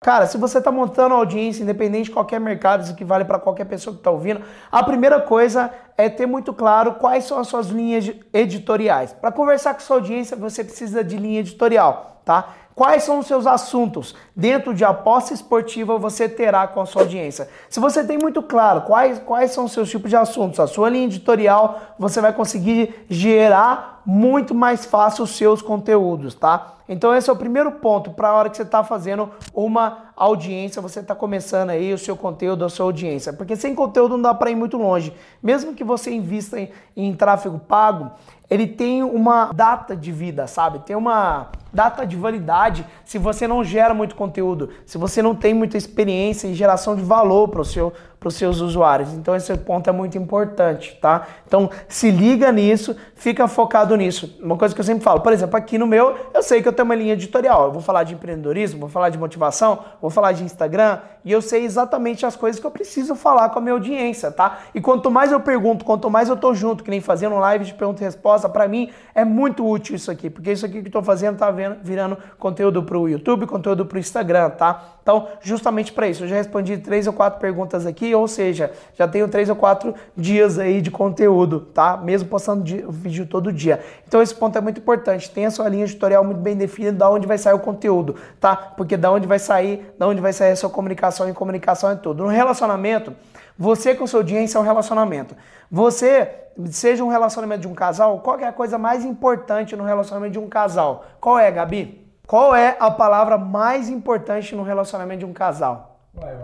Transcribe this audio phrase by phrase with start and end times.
[0.00, 3.64] Cara, se você está montando audiência, independente de qualquer mercado, isso que vale para qualquer
[3.64, 7.68] pessoa que está ouvindo, a primeira coisa é ter muito claro quais são as suas
[7.68, 9.12] linhas editoriais.
[9.12, 12.54] Para conversar com sua audiência, você precisa de linha editorial, tá?
[12.74, 17.48] Quais são os seus assuntos dentro de aposta esportiva você terá com a sua audiência?
[17.70, 20.90] Se você tem muito claro quais, quais são os seus tipos de assuntos, a sua
[20.90, 26.74] linha editorial, você vai conseguir gerar muito mais fácil os seus conteúdos, tá?
[26.88, 30.82] Então esse é o primeiro ponto para a hora que você está fazendo uma audiência,
[30.82, 33.32] você está começando aí o seu conteúdo, a sua audiência.
[33.32, 35.12] Porque sem conteúdo não dá para ir muito longe.
[35.42, 38.12] Mesmo que você invista em, em tráfego pago,
[38.48, 40.78] ele tem uma data de vida, sabe?
[40.80, 45.52] Tem uma data de validade se você não gera muito conteúdo, se você não tem
[45.52, 47.92] muita experiência em geração de valor para o seu
[48.26, 49.12] para os seus usuários.
[49.12, 51.26] Então esse ponto é muito importante, tá?
[51.46, 54.36] Então se liga nisso, fica focado nisso.
[54.42, 56.72] Uma coisa que eu sempre falo, por exemplo, aqui no meu, eu sei que eu
[56.72, 57.66] tenho uma linha editorial.
[57.66, 61.40] Eu vou falar de empreendedorismo, vou falar de motivação, vou falar de Instagram e eu
[61.40, 64.58] sei exatamente as coisas que eu preciso falar com a minha audiência, tá?
[64.74, 67.74] E quanto mais eu pergunto, quanto mais eu tô junto, que nem fazendo live de
[67.74, 70.92] pergunta e resposta, para mim é muito útil isso aqui, porque isso aqui que eu
[70.92, 71.50] tô fazendo tá
[71.82, 74.96] virando conteúdo pro YouTube, conteúdo pro Instagram, tá?
[75.02, 79.06] Então, justamente para isso, eu já respondi três ou quatro perguntas aqui, ou seja, já
[79.06, 81.96] tenho três ou quatro dias aí de conteúdo, tá?
[81.96, 83.80] Mesmo postando vídeo todo dia.
[84.06, 85.30] Então, esse ponto é muito importante.
[85.30, 88.56] Tenha sua linha editorial muito bem definida, da onde vai sair o conteúdo, tá?
[88.56, 91.96] Porque da onde vai sair, da onde vai sair a sua comunicação e comunicação é
[91.96, 92.22] tudo.
[92.22, 93.12] No relacionamento,
[93.58, 95.34] você com sua audiência é um relacionamento.
[95.70, 96.28] Você,
[96.70, 100.38] seja um relacionamento de um casal, qual é a coisa mais importante no relacionamento de
[100.38, 101.04] um casal?
[101.20, 102.06] Qual é, Gabi?
[102.26, 106.00] Qual é a palavra mais importante no relacionamento de um casal?
[106.20, 106.34] Ué.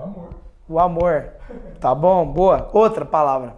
[0.73, 1.27] O amor.
[1.78, 2.25] Tá bom?
[2.25, 2.70] Boa.
[2.73, 3.56] Outra palavra.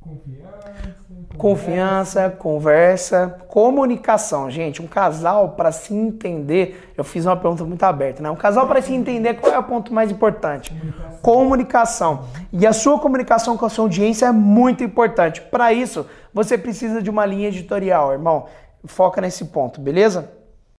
[0.00, 0.96] Confiança.
[1.36, 4.50] Confiança, conversa, comunicação.
[4.50, 8.30] Gente, um casal para se entender, eu fiz uma pergunta muito aberta, né?
[8.30, 10.72] Um casal para se entender, qual é o ponto mais importante?
[11.20, 11.20] Comunicação.
[11.20, 12.24] comunicação.
[12.50, 15.42] E a sua comunicação com a sua audiência é muito importante.
[15.42, 18.46] Para isso, você precisa de uma linha editorial, irmão.
[18.86, 20.35] Foca nesse ponto, beleza?